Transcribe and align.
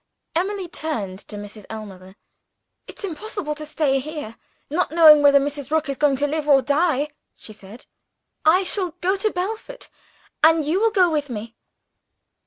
Emily 0.35 0.67
turned 0.67 1.19
to 1.27 1.35
Mrs. 1.35 1.67
Ellmother. 1.69 2.15
"It's 2.87 3.03
impossible 3.03 3.53
to 3.53 3.67
stay 3.67 3.99
here, 3.99 4.35
not 4.67 4.89
knowing 4.91 5.21
whether 5.21 5.39
Mrs. 5.39 5.69
Rook 5.69 5.89
is 5.89 5.97
going 5.97 6.15
to 6.15 6.25
live 6.25 6.49
or 6.49 6.63
die," 6.63 7.09
she 7.35 7.53
said. 7.53 7.85
"I 8.43 8.63
shall 8.63 8.95
go 9.01 9.15
to 9.17 9.29
Belford 9.29 9.89
and 10.43 10.65
you 10.65 10.79
will 10.79 10.89
go 10.89 11.11
with 11.11 11.29
me." 11.29 11.55